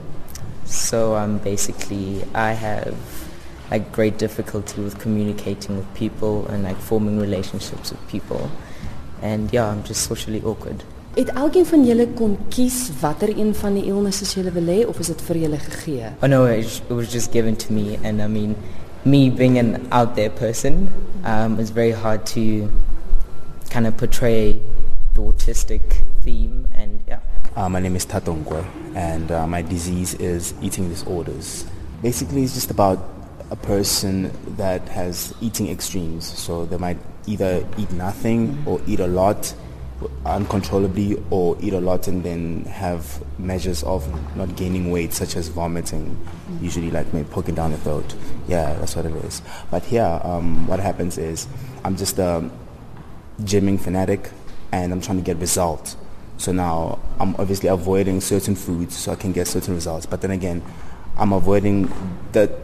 So 0.65 1.15
um, 1.15 1.37
basically, 1.37 2.23
I 2.33 2.51
have 2.51 3.26
like 3.71 3.91
great 3.91 4.17
difficulty 4.17 4.81
with 4.81 4.97
communicating 4.99 5.77
with 5.77 5.93
people 5.93 6.47
and 6.47 6.63
like 6.63 6.77
forming 6.77 7.19
relationships 7.19 7.91
with 7.91 8.07
people. 8.07 8.49
And 9.21 9.51
yeah, 9.51 9.65
I'm 9.65 9.83
just 9.83 10.03
socially 10.03 10.41
awkward. 10.43 10.83
Het 11.17 11.29
elkeen 11.33 11.65
van 11.65 11.85
julle 11.85 12.07
kon 12.13 12.37
kies 12.49 12.91
watter 13.01 13.31
een 13.39 13.55
van 13.55 13.73
die 13.73 13.85
illnesses 13.89 14.33
julle 14.37 14.51
wil 14.53 14.67
hê 14.69 14.83
of 14.85 14.99
is 14.99 15.07
dit 15.09 15.21
vir 15.21 15.39
julle 15.47 15.57
gegee? 15.57 16.11
Oh 16.21 16.29
no, 16.29 16.45
it 16.45 16.81
was 16.89 17.09
just 17.11 17.31
given 17.31 17.55
to 17.55 17.73
me 17.73 17.97
and 18.03 18.21
I 18.21 18.27
mean 18.27 18.55
me 19.03 19.29
being 19.29 19.57
an 19.57 19.87
out 19.91 20.15
there 20.15 20.29
person, 20.29 20.89
um, 21.23 21.59
it's 21.59 21.71
very 21.71 21.91
hard 21.91 22.25
to 22.27 22.69
kind 23.69 23.87
of 23.87 23.97
portray 23.97 24.61
the 25.15 25.21
autistic 25.21 25.81
theme 26.21 26.67
and 26.75 27.01
yeah. 27.07 27.19
Uh, 27.55 27.67
my 27.67 27.79
name 27.79 27.95
is 27.95 28.05
Tatongwe 28.05 28.63
and 28.95 29.31
uh, 29.31 29.47
my 29.47 29.63
disease 29.63 30.13
is 30.15 30.53
eating 30.61 30.87
disorders. 30.89 31.65
Basically, 32.03 32.43
it's 32.43 32.53
just 32.53 32.69
about 32.69 33.16
a 33.49 33.55
person 33.55 34.31
that 34.57 34.87
has 34.89 35.33
eating 35.41 35.69
extremes. 35.69 36.25
So 36.25 36.65
they 36.65 36.77
might 36.77 36.97
either 37.27 37.65
eat 37.77 37.91
nothing 37.91 38.63
or 38.65 38.81
eat 38.87 38.99
a 38.99 39.07
lot 39.07 39.53
uncontrollably 40.25 41.21
or 41.31 41.57
eat 41.59 41.73
a 41.73 41.79
lot 41.79 42.07
and 42.07 42.23
then 42.23 42.63
have 42.65 43.23
measures 43.39 43.83
of 43.83 44.05
not 44.35 44.55
gaining 44.55 44.91
weight 44.91 45.13
such 45.13 45.35
as 45.35 45.47
vomiting 45.47 46.15
usually 46.61 46.91
like 46.91 47.11
maybe 47.13 47.27
poking 47.29 47.55
down 47.55 47.71
the 47.71 47.77
throat. 47.77 48.15
Yeah 48.47 48.75
that's 48.75 48.95
what 48.95 49.05
it 49.05 49.15
is. 49.25 49.41
But 49.71 49.83
here 49.83 50.19
um, 50.23 50.67
what 50.67 50.79
happens 50.79 51.17
is 51.17 51.47
i'm 51.83 51.97
just 51.97 52.19
a 52.19 52.49
gymming 53.41 53.79
fanatic 53.79 54.29
and 54.71 54.91
i'm 54.91 55.01
trying 55.01 55.17
to 55.17 55.23
get 55.23 55.37
results. 55.37 55.97
So 56.37 56.51
now 56.51 56.99
i'm 57.19 57.35
obviously 57.37 57.69
avoiding 57.69 58.21
certain 58.21 58.55
foods 58.55 58.95
so 58.95 59.13
i 59.13 59.15
can 59.15 59.31
get 59.31 59.47
certain 59.47 59.73
results. 59.73 60.05
But 60.05 60.21
then 60.21 60.31
again 60.31 60.61
i'm 61.17 61.33
avoiding 61.33 61.91
the, 62.33 62.55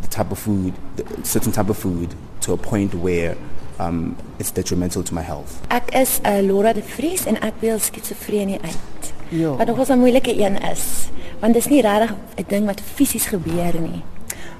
the 0.00 0.08
type 0.08 0.30
of 0.30 0.38
food 0.38 0.72
the 0.96 1.04
certain 1.22 1.52
type 1.52 1.70
of 1.70 1.78
food 1.78 2.14
to 2.40 2.52
a 2.52 2.56
point 2.56 2.94
where 2.94 3.36
um, 3.80 4.16
it's 4.38 4.50
detrimental 4.50 5.02
to 5.02 5.14
my 5.14 5.22
health. 5.22 5.60
Ek 5.68 5.92
is 5.94 6.20
uh, 6.24 6.40
Laura 6.42 6.72
de 6.72 6.82
Vries 6.82 7.26
en 7.26 7.38
ek 7.40 7.60
beel 7.60 7.78
skizofrenie 7.78 8.60
uit. 8.62 9.12
Ja. 9.32 9.54
Wat 9.56 9.66
nogals 9.66 9.88
'n 9.88 9.98
moeilike 9.98 10.34
een 10.36 10.60
is, 10.60 11.08
want 11.40 11.54
dit 11.54 11.64
is 11.64 11.70
nie 11.70 11.80
regtig 11.80 12.14
'n 12.36 12.44
ding 12.48 12.66
wat 12.66 12.80
fisies 12.80 13.26
gebeur 13.26 13.80
nie. 13.80 14.02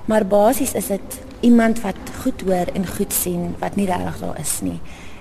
Maar 0.04 0.26
basies 0.26 0.72
is 0.72 0.86
dit 0.86 1.20
iemand 1.40 1.80
wat 1.80 1.96
goed 2.22 2.40
hoor 2.40 2.66
en 2.74 2.86
goed 2.86 3.12
sien 3.12 3.54
wat 3.58 3.76
nie 3.76 3.86
regtig 3.86 4.18
daar 4.18 4.38
is 4.40 4.60
nie. 4.60 4.80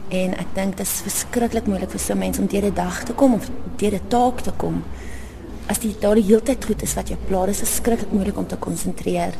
En 0.09 0.37
ek 0.37 0.47
dink 0.53 0.77
dit 0.77 0.85
is 0.85 1.01
verskriklik 1.01 1.67
moeilik 1.67 1.91
vir 1.91 1.99
so 1.99 2.15
mense 2.15 2.41
om 2.41 2.47
deur 2.47 2.65
'n 2.65 2.73
dag 2.73 3.03
te 3.03 3.13
kom 3.13 3.33
of 3.33 3.49
deur 3.77 3.93
'n 3.93 4.07
taak 4.07 4.41
te 4.41 4.51
kom. 4.51 4.83
As 5.67 5.79
die 5.79 5.95
daar 5.99 6.15
die 6.15 6.23
hele 6.23 6.41
tyd 6.41 6.65
goed 6.65 6.81
is 6.81 6.93
wat 6.93 7.07
jou 7.07 7.17
pla, 7.27 7.45
dis 7.45 7.59
verskriklik 7.59 8.11
moeilik 8.11 8.37
om 8.37 8.47
te 8.47 8.57
konsentreer 8.57 9.33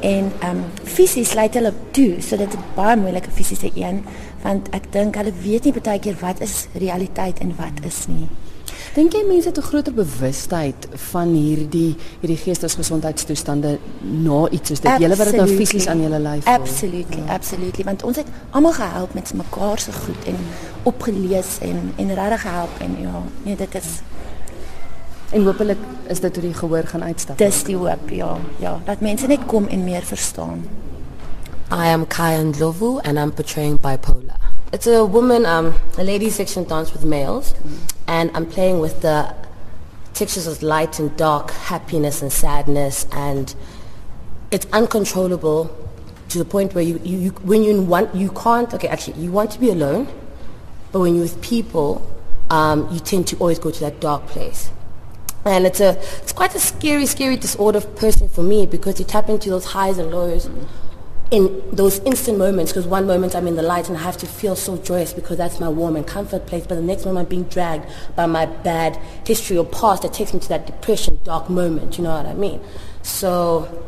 en 0.00 0.32
um, 0.46 0.64
fisies 0.84 1.34
lei 1.34 1.48
hulle 1.52 1.72
toe 1.90 2.20
so 2.22 2.36
dit 2.36 2.54
is 2.54 2.74
baie 2.76 2.96
moeilike 2.96 3.30
fisiese 3.30 3.70
een 3.74 4.04
want 4.42 4.68
ek 4.76 4.92
dink 4.92 5.16
hulle 5.18 5.32
weet 5.42 5.64
nie 5.64 5.72
baie 5.80 5.98
keer 5.98 6.18
wat 6.20 6.40
is 6.40 6.66
realiteit 6.74 7.40
en 7.44 7.54
wat 7.58 7.82
is 7.86 8.06
nie. 8.08 8.28
Dink 8.94 9.12
jy 9.14 9.20
mense 9.28 9.48
het 9.48 9.58
'n 9.58 9.62
groter 9.62 9.94
bewustheid 9.94 10.88
van 11.12 11.28
hierdie 11.34 11.96
hierdie 12.20 12.40
geestesgesondheidstoestande 12.44 13.78
na 14.00 14.48
iets 14.50 14.68
soos 14.68 14.80
dit 14.80 14.98
julle 14.98 15.16
wat 15.16 15.30
dit 15.30 15.36
nou 15.36 15.48
fisies 15.48 15.86
aan 15.86 16.02
julle 16.02 16.18
lyf 16.18 16.44
voel? 16.44 16.54
Absolutely, 16.54 17.22
ja. 17.26 17.34
absolutely 17.34 17.84
want 17.84 18.02
ons 18.02 18.16
het 18.16 18.26
almal 18.50 18.72
gehelp 18.72 19.14
met 19.14 19.34
mekaar 19.34 19.78
se 19.78 19.92
goed 19.92 20.24
en 20.26 20.36
opgelees 20.82 21.58
en 21.60 21.92
en 21.96 22.14
regtig 22.14 22.40
gehelp 22.40 22.74
en 22.80 22.96
ja, 23.00 23.22
nee 23.42 23.56
dit 23.56 23.74
is 23.74 24.00
En 25.30 25.44
hopelik 25.44 25.78
is 26.08 26.20
dit 26.20 26.34
hoe 26.34 26.44
die 26.44 26.54
gehoor 26.54 26.82
gaan 26.86 27.02
uitstap. 27.04 27.38
Dis 27.38 27.62
die 27.64 27.76
hoop, 27.76 28.08
ja. 28.10 28.36
Ja, 28.58 28.80
dat 28.84 29.00
mense 29.00 29.26
net 29.26 29.46
kom 29.46 29.66
en 29.66 29.84
meer 29.84 30.02
verstaan. 30.02 30.64
I 31.70 31.92
am 31.92 32.06
Kaya 32.06 32.42
Ndlovu 32.42 32.98
and 33.02 33.18
I'm 33.18 33.32
portraying 33.32 33.80
bipolar. 33.80 34.38
It's 34.72 34.86
a 34.86 35.04
woman, 35.04 35.44
um, 35.44 35.74
a 35.98 36.02
lady 36.02 36.30
section 36.30 36.64
dance 36.64 36.92
with 36.92 37.04
males, 37.04 37.54
and 38.06 38.30
I'm 38.34 38.46
playing 38.46 38.80
with 38.80 39.00
the 39.00 39.34
textures 40.12 40.46
of 40.46 40.62
light 40.62 40.98
and 40.98 41.16
dark, 41.16 41.50
happiness 41.50 42.22
and 42.22 42.32
sadness, 42.32 43.06
and 43.12 43.54
it's 44.50 44.66
uncontrollable 44.72 45.70
to 46.28 46.38
the 46.38 46.44
point 46.44 46.74
where 46.74 46.84
you, 46.84 47.00
you, 47.04 47.18
you 47.18 47.30
when 47.44 47.64
you 47.64 47.82
want, 47.82 48.14
you 48.14 48.30
can't, 48.30 48.72
okay, 48.74 48.88
actually, 48.88 49.20
you 49.22 49.30
want 49.30 49.50
to 49.50 49.60
be 49.60 49.70
alone, 49.70 50.08
but 50.92 51.00
when 51.00 51.14
you're 51.14 51.24
with 51.24 51.40
people, 51.42 52.02
um, 52.48 52.88
you 52.90 53.00
tend 53.00 53.26
to 53.26 53.36
always 53.36 53.58
go 53.58 53.70
to 53.70 53.80
that 53.80 54.00
dark 54.00 54.26
place. 54.26 54.70
And 55.48 55.66
it's 55.66 55.80
a 55.80 55.98
it's 56.18 56.32
quite 56.32 56.54
a 56.54 56.60
scary, 56.60 57.06
scary 57.06 57.36
disorder 57.36 57.80
person 57.80 58.28
for 58.28 58.42
me 58.42 58.66
because 58.66 58.98
you 58.98 59.04
tap 59.04 59.28
into 59.28 59.50
those 59.50 59.66
highs 59.66 59.98
and 59.98 60.10
lows 60.10 60.48
in 61.30 61.62
those 61.72 61.98
instant 62.00 62.38
moments 62.38 62.72
because 62.72 62.86
one 62.86 63.06
moment 63.06 63.34
I'm 63.34 63.46
in 63.46 63.56
the 63.56 63.62
light 63.62 63.88
and 63.88 63.98
I 63.98 64.00
have 64.00 64.16
to 64.18 64.26
feel 64.26 64.56
so 64.56 64.78
joyous 64.78 65.12
because 65.12 65.36
that's 65.36 65.60
my 65.60 65.68
warm 65.68 65.96
and 65.96 66.06
comfort 66.06 66.46
place. 66.46 66.66
But 66.66 66.76
the 66.76 66.82
next 66.82 67.04
moment 67.04 67.26
I'm 67.26 67.30
being 67.30 67.44
dragged 67.44 67.90
by 68.16 68.26
my 68.26 68.46
bad 68.46 68.96
history 69.26 69.56
or 69.56 69.64
past 69.64 70.02
that 70.02 70.12
takes 70.12 70.32
me 70.32 70.40
to 70.40 70.48
that 70.48 70.66
depression 70.66 71.20
dark 71.24 71.50
moment 71.50 71.98
you 71.98 72.04
know 72.04 72.16
what 72.16 72.26
I 72.26 72.34
mean? 72.34 72.60
So 73.02 73.86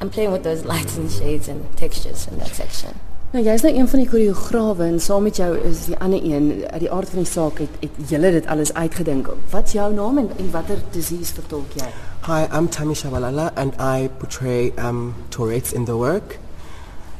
I'm 0.00 0.10
playing 0.10 0.32
with 0.32 0.44
those 0.44 0.64
lights 0.72 0.96
and 0.96 1.10
shades 1.10 1.48
and 1.48 1.76
textures 1.76 2.26
in 2.28 2.38
that 2.38 2.48
section 2.48 2.98
Nou 3.34 3.42
jy's 3.42 3.62
nou 3.66 3.72
een 3.74 3.88
van 3.90 3.98
die 3.98 4.08
koreograwe 4.08 4.84
en 4.86 5.00
saam 5.02 5.24
met 5.26 5.36
jou 5.36 5.48
is 5.66 5.84
die 5.90 5.96
ander 5.98 6.22
een 6.22 6.62
uit 6.70 6.80
die 6.80 6.90
aard 6.92 7.08
van 7.10 7.18
die 7.18 7.28
saak 7.28 7.58
het 7.58 7.72
het 7.80 7.96
julle 8.08 8.30
dit 8.30 8.46
alles 8.46 8.70
uitgedink. 8.74 9.28
Wat's 9.50 9.72
jou 9.74 9.88
naam 9.94 10.18
en, 10.18 10.30
en 10.38 10.50
watter 10.50 10.78
disease 10.94 11.34
vertolk 11.34 11.74
jy? 11.74 11.88
Hi, 12.28 12.46
I'm 12.54 12.68
Tammy 12.68 12.94
Shabalala 12.94 13.50
and 13.56 13.74
I 13.82 14.08
portray 14.18 14.70
um 14.78 15.14
Tourette's 15.30 15.72
in 15.72 15.84
the 15.84 15.96
work. 15.96 16.38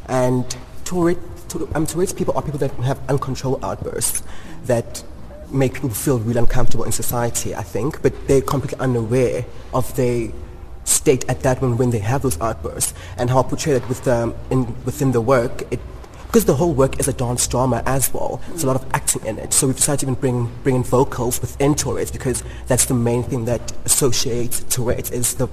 And 0.07 0.57
Tourette 0.85 1.19
to, 1.49 1.69
um, 1.75 1.87
Tourette's 1.87 2.15
people 2.15 2.35
are 2.35 2.43
people 2.43 2.61
that 2.61 2.71
have 2.85 3.01
uncontrolled 3.09 3.65
outbursts 3.65 4.23
that 4.67 5.03
make 5.51 5.75
people 5.75 5.91
feel 5.91 6.21
really 6.21 6.39
uncomfortable 6.39 6.85
in 6.85 6.93
society, 6.93 7.55
I 7.55 7.63
think, 7.63 8.01
but 8.03 8.13
they're 8.29 8.43
completely 8.43 8.79
unaware 8.79 9.45
of 9.75 9.95
their 9.97 10.31
state 10.85 11.25
at 11.29 11.41
that 11.41 11.61
moment 11.61 11.81
when 11.81 11.91
they 11.91 11.99
have 11.99 12.23
those 12.23 12.41
outbursts 12.41 12.95
and 13.19 13.29
how 13.29 13.41
I 13.41 13.43
portray 13.43 13.73
that 13.73 13.89
with 13.89 14.05
the, 14.05 14.33
in, 14.51 14.67
within 14.85 15.11
the 15.11 15.21
work. 15.21 15.63
It 15.73 15.81
because 16.37 16.45
the 16.45 16.55
whole 16.55 16.75
work 16.75 17.01
is 17.01 17.09
a 17.09 17.15
dance 17.15 17.49
drama 17.49 17.83
as 17.87 18.13
well. 18.13 18.43
There's 18.49 18.63
a 18.63 18.67
lot 18.67 18.77
of 18.77 18.87
acting 18.93 19.25
in 19.25 19.39
it. 19.39 19.55
So 19.55 19.69
we've 19.69 19.77
decided 19.77 20.01
to 20.01 20.05
even 20.05 20.21
bring, 20.21 20.53
bring 20.63 20.77
in 20.77 20.83
vocals 20.83 21.41
within 21.41 21.75
Tourette's 21.75 22.11
because 22.11 22.45
that's 22.67 22.85
the 22.85 22.93
main 22.93 23.23
thing 23.23 23.47
that 23.47 23.73
associates 23.87 24.63
Tourette's 24.65 25.11
is 25.11 25.37
the 25.37 25.49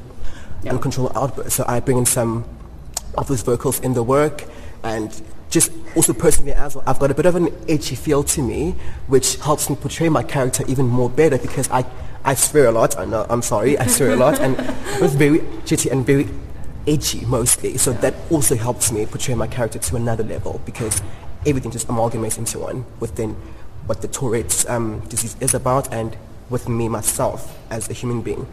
yeah. 0.61 0.71
uncontrolled 0.71 1.13
outburst. 1.15 1.55
So 1.55 1.63
I 1.69 1.79
bring 1.79 1.99
in 1.99 2.05
some 2.05 2.43
of 3.17 3.29
those 3.29 3.43
vocals 3.43 3.79
in 3.79 3.93
the 3.93 4.03
work 4.03 4.43
and 4.83 5.21
just 5.49 5.71
also 5.95 6.11
personally 6.11 6.51
as 6.51 6.75
well, 6.75 6.83
I've 6.85 6.99
got 6.99 7.11
a 7.11 7.13
bit 7.13 7.27
of 7.27 7.37
an 7.37 7.47
edgy 7.69 7.95
feel 7.95 8.21
to 8.25 8.41
me, 8.41 8.75
which 9.07 9.37
helps 9.37 9.69
me 9.69 9.77
portray 9.77 10.09
my 10.09 10.21
character 10.21 10.65
even 10.67 10.87
more 10.87 11.09
better 11.09 11.37
because 11.37 11.69
I, 11.69 11.85
I 12.25 12.35
swear 12.35 12.65
a 12.65 12.73
lot. 12.73 12.97
I 12.97 13.05
know, 13.05 13.25
I'm 13.29 13.41
sorry, 13.41 13.77
I 13.77 13.87
swear 13.87 14.11
a 14.11 14.15
lot, 14.17 14.41
and 14.41 14.57
it's 15.01 15.13
very 15.13 15.45
chitty 15.63 15.91
and 15.91 16.05
very 16.05 16.27
edgy 16.87 17.25
mostly. 17.25 17.77
So 17.77 17.93
that 17.93 18.13
also 18.29 18.55
helps 18.55 18.91
me 18.91 19.05
portray 19.05 19.35
my 19.35 19.47
character 19.47 19.79
to 19.79 19.95
another 19.95 20.23
level 20.23 20.61
because 20.65 21.01
everything 21.45 21.71
just 21.71 21.87
amalgamates 21.87 22.37
into 22.37 22.59
one 22.59 22.85
within 22.99 23.35
what 23.85 24.01
the 24.01 24.07
Tourette's 24.07 24.67
um, 24.69 25.01
disease 25.09 25.35
is 25.39 25.53
about 25.53 25.93
and 25.93 26.15
with 26.49 26.69
me 26.69 26.87
myself 26.87 27.57
as 27.69 27.89
a 27.89 27.93
human 27.93 28.21
being 28.21 28.47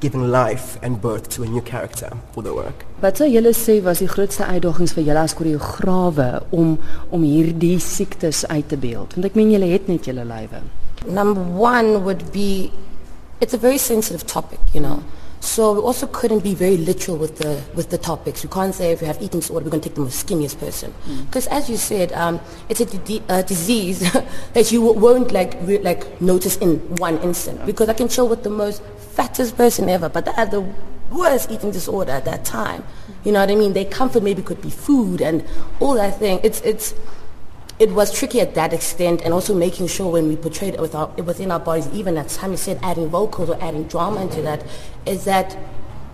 giving 0.00 0.30
life 0.30 0.76
and 0.82 1.00
birth 1.00 1.30
to 1.30 1.42
a 1.42 1.46
new 1.46 1.62
character 1.62 2.10
for 2.32 2.42
the 2.42 2.52
work. 2.52 2.84
Wat 3.00 3.16
sou 3.16 3.24
julle 3.30 3.54
sê 3.56 3.78
was 3.82 4.02
die 4.02 4.08
grootste 4.10 4.44
uitdagings 4.44 4.92
vir 4.92 5.06
julle 5.06 5.22
as 5.24 5.34
koreograwe 5.38 6.42
om 6.52 6.74
om 7.08 7.24
hierdie 7.24 7.78
siektes 7.80 8.42
uit 8.50 8.68
te 8.68 8.76
beeld? 8.76 9.16
Want 9.16 9.30
ek 9.30 9.38
meen 9.38 9.54
julle 9.54 9.70
het 9.72 9.88
net 9.88 10.04
julle 10.10 10.26
lywe. 10.28 10.60
Number 11.08 11.46
1 11.70 12.02
would 12.04 12.26
be 12.36 12.70
it's 13.40 13.56
a 13.56 13.58
very 13.58 13.78
sensitive 13.78 14.26
topic, 14.26 14.60
you 14.74 14.82
know. 14.84 15.00
Mm. 15.00 15.23
So 15.44 15.74
we 15.74 15.80
also 15.80 16.06
couldn't 16.06 16.42
be 16.42 16.54
very 16.54 16.78
literal 16.78 17.18
with 17.18 17.36
the 17.36 17.62
with 17.74 17.90
the 17.90 17.98
topics. 17.98 18.42
We 18.42 18.48
can't 18.48 18.74
say 18.74 18.92
if 18.92 19.02
you 19.02 19.06
have 19.06 19.20
eating 19.20 19.40
disorder, 19.40 19.66
we're 19.66 19.72
going 19.72 19.82
to 19.82 19.88
take 19.90 19.94
the 19.94 20.00
most 20.00 20.26
skinniest 20.26 20.58
person, 20.58 20.94
because 21.26 21.46
mm. 21.46 21.52
as 21.52 21.68
you 21.68 21.76
said, 21.76 22.12
um, 22.14 22.40
it's 22.70 22.80
a, 22.80 22.86
di- 22.86 23.22
a 23.28 23.42
disease 23.42 24.00
that 24.54 24.72
you 24.72 24.80
won't 24.80 25.32
like 25.32 25.54
re- 25.60 25.80
like 25.80 26.18
notice 26.20 26.56
in 26.56 26.78
one 26.96 27.18
instant. 27.18 27.64
Because 27.66 27.90
I 27.90 27.92
can 27.92 28.08
chill 28.08 28.26
with 28.26 28.42
the 28.42 28.48
most 28.48 28.82
fattest 29.12 29.54
person 29.56 29.90
ever, 29.90 30.08
but 30.08 30.24
they 30.24 30.32
had 30.32 30.50
the 30.50 30.64
worst 31.12 31.50
eating 31.50 31.70
disorder 31.70 32.12
at 32.12 32.24
that 32.24 32.46
time. 32.46 32.82
You 33.22 33.32
know 33.32 33.40
what 33.40 33.50
I 33.50 33.54
mean? 33.54 33.74
Their 33.74 33.84
comfort 33.84 34.22
maybe 34.22 34.40
could 34.40 34.62
be 34.62 34.70
food 34.70 35.20
and 35.20 35.44
all 35.78 35.92
that 35.94 36.18
thing. 36.18 36.40
It's 36.42 36.62
it's 36.62 36.94
it 37.78 37.90
was 37.90 38.16
tricky 38.16 38.40
at 38.40 38.54
that 38.54 38.72
extent 38.72 39.22
and 39.22 39.34
also 39.34 39.54
making 39.54 39.88
sure 39.88 40.10
when 40.10 40.28
we 40.28 40.36
portrayed 40.36 40.74
it 40.74 40.80
with 40.80 40.94
our, 40.94 41.08
within 41.08 41.50
our 41.50 41.58
bodies, 41.58 41.88
even 41.92 42.16
as 42.16 42.36
Tammy 42.36 42.56
said, 42.56 42.78
adding 42.82 43.08
vocals 43.08 43.50
or 43.50 43.60
adding 43.62 43.84
drama 43.84 44.22
into 44.22 44.42
that, 44.42 44.64
is 45.06 45.24
that 45.24 45.56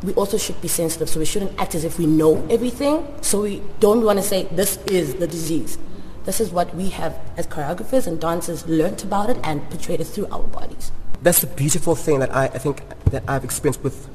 we 0.03 0.15
also 0.15 0.39
should 0.39 0.61
be 0.63 0.69
sensitive. 0.69 1.11
So 1.11 1.21
we 1.21 1.27
shouldn't 1.27 1.61
act 1.61 1.75
as 1.75 1.85
if 1.85 1.99
we 1.99 2.07
know 2.07 2.47
everything. 2.49 3.07
So 3.21 3.43
we 3.43 3.63
don't 3.79 4.03
want 4.03 4.19
to 4.19 4.23
say, 4.23 4.45
this 4.45 4.79
is 4.87 5.17
the 5.17 5.27
disease. 5.27 5.77
This 6.25 6.41
is 6.41 6.51
what 6.51 6.75
we 6.75 6.89
have 6.91 7.19
as 7.37 7.47
choreographers 7.47 8.07
and 8.07 8.19
dancers 8.19 8.67
learnt 8.67 9.05
about 9.05 9.31
it 9.31 9.39
and 9.45 9.69
portrayed 9.69 10.01
it 10.01 10.05
through 10.05 10.29
our 10.29 10.43
bodies. 10.45 10.93
That's 11.23 11.41
the 11.41 11.47
beautiful 11.47 11.95
thing 11.95 12.21
that 12.21 12.35
I, 12.35 12.45
I 12.45 12.59
think 12.59 12.83
that 13.07 13.23
I've 13.29 13.45
experienced 13.45 13.83
with 13.83 14.09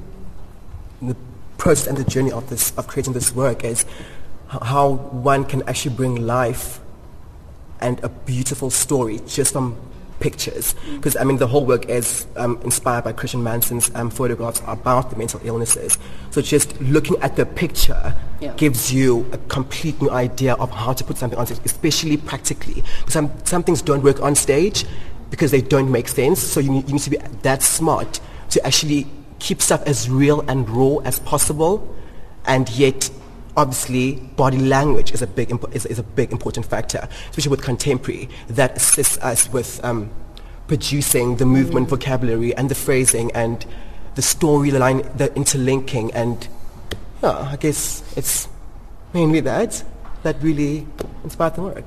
the 1.01 1.15
process 1.57 1.87
and 1.87 1.97
the 1.97 2.03
journey 2.03 2.31
of 2.31 2.49
this 2.49 2.75
of 2.77 2.87
creating 2.87 3.13
this 3.13 3.33
work 3.33 3.63
is 3.63 3.85
how 4.47 4.89
one 4.89 5.45
can 5.45 5.67
actually 5.67 5.95
bring 5.95 6.15
life 6.25 6.79
and 7.81 8.03
a 8.03 8.09
beautiful 8.09 8.69
story 8.69 9.19
just 9.27 9.53
from 9.53 9.77
pictures. 10.19 10.75
Because, 10.95 11.15
I 11.17 11.23
mean, 11.23 11.37
the 11.37 11.47
whole 11.47 11.65
work 11.65 11.89
is 11.89 12.25
um, 12.37 12.59
inspired 12.63 13.03
by 13.03 13.13
Christian 13.13 13.43
Manson's 13.43 13.93
um, 13.95 14.09
photographs 14.09 14.61
about 14.65 15.09
the 15.09 15.15
mental 15.15 15.39
illnesses. 15.43 15.97
So 16.31 16.41
just 16.41 16.79
looking 16.81 17.17
at 17.21 17.35
the 17.35 17.45
picture 17.45 18.15
yeah. 18.39 18.53
gives 18.53 18.93
you 18.93 19.29
a 19.31 19.37
complete 19.49 20.01
new 20.01 20.09
idea 20.09 20.53
of 20.55 20.71
how 20.71 20.93
to 20.93 21.03
put 21.03 21.17
something 21.17 21.37
on 21.37 21.45
stage, 21.45 21.59
especially 21.65 22.17
practically. 22.17 22.83
Some, 23.07 23.31
some 23.43 23.63
things 23.63 23.81
don't 23.81 24.03
work 24.03 24.21
on 24.21 24.35
stage 24.35 24.85
because 25.29 25.51
they 25.51 25.61
don't 25.61 25.91
make 25.91 26.07
sense. 26.07 26.39
So 26.41 26.59
you 26.59 26.71
need, 26.71 26.87
you 26.87 26.93
need 26.93 27.03
to 27.03 27.09
be 27.09 27.17
that 27.43 27.61
smart 27.61 28.19
to 28.51 28.65
actually 28.65 29.07
keep 29.39 29.61
stuff 29.61 29.83
as 29.83 30.09
real 30.09 30.41
and 30.47 30.69
raw 30.69 30.97
as 31.03 31.19
possible 31.19 31.95
and 32.45 32.69
yet 32.69 33.09
obviously 33.57 34.15
body 34.35 34.57
language 34.57 35.11
is 35.13 35.21
a 35.21 35.27
big 35.27 35.51
is, 35.73 35.85
is, 35.85 35.99
a 35.99 36.03
big 36.03 36.31
important 36.31 36.65
factor, 36.65 37.07
especially 37.29 37.49
with 37.49 37.61
contemporary 37.61 38.29
that 38.47 38.77
assists 38.77 39.17
us 39.19 39.51
with 39.51 39.83
um, 39.83 40.09
producing 40.67 41.37
the 41.37 41.45
movement 41.45 41.89
vocabulary 41.89 42.55
and 42.55 42.69
the 42.69 42.75
phrasing 42.75 43.31
and 43.33 43.65
the 44.15 44.21
storyline, 44.21 45.17
the 45.17 45.33
interlinking, 45.35 46.11
and 46.13 46.47
yeah, 47.21 47.49
I 47.51 47.57
guess 47.57 48.03
it's 48.17 48.47
mainly 49.13 49.41
that 49.41 49.83
that 50.23 50.41
really 50.41 50.87
inspired 51.23 51.55
the 51.55 51.61
work. 51.61 51.85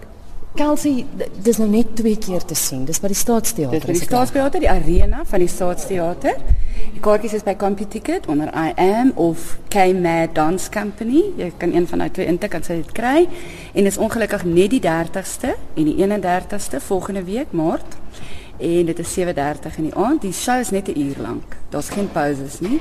Kelsey, 0.56 1.06
dis 1.42 1.58
nou 1.60 1.68
net 1.70 1.92
twee 1.98 2.16
keer 2.18 2.42
te 2.42 2.56
sien. 2.58 2.84
Dis 2.88 2.98
by 3.02 3.10
die 3.12 3.18
Staatsteater. 3.18 3.78
Dis 3.78 3.87
by 3.87 3.94
die 3.94 4.06
Staatsteater, 4.06 4.62
die 4.64 4.70
arena 4.70 5.25
van 5.28 5.44
die 5.44 5.50
Staatsteater. 5.50 6.40
Die 6.99 7.31
is 7.31 7.43
by 7.43 7.55
CompuTicket 7.55 8.26
onder 8.26 8.49
I 8.55 8.73
am 8.75 9.12
of 9.14 9.59
K-Mad 9.69 10.35
Dance 10.35 10.71
Company. 10.71 11.23
Jy 11.37 11.52
kan 11.57 11.73
een 11.73 11.87
van 11.87 11.99
daai 11.99 12.11
twee 12.11 12.26
intik 12.26 12.55
en 12.55 12.62
dit 12.67 12.93
kry. 12.93 13.28
En 13.73 13.87
dis 13.87 13.99
ongelukkig 13.99 14.43
net 14.45 14.71
die 14.71 14.81
30ste 14.83 15.55
en 15.75 15.85
die 15.87 15.95
31ste 15.95 16.81
volgende 16.83 17.23
week 17.25 17.52
Maart. 17.55 17.97
En 18.59 18.90
dit 18.90 18.99
is 18.99 19.14
7:30 19.19 19.76
in 19.76 19.87
die 19.87 19.95
aand. 19.95 20.23
Die 20.23 20.33
show 20.33 20.59
is 20.59 20.71
net 20.71 20.88
'n 20.88 21.00
uur 21.00 21.17
lank. 21.23 21.57
Daar's 21.69 21.88
geen 21.88 22.11
pauses 22.12 22.61
nie. 22.61 22.81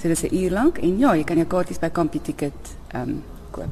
So 0.00 0.08
dis 0.08 0.22
'n 0.22 0.34
uur 0.34 0.50
lank 0.50 0.78
en 0.78 0.98
ja, 0.98 1.14
jy 1.14 1.24
kan 1.24 1.36
jou 1.36 1.46
kaartjies 1.46 1.78
by 1.78 1.90
CompuTicket 1.90 2.76
ehm 2.88 3.08
um, 3.08 3.22
koop. 3.50 3.70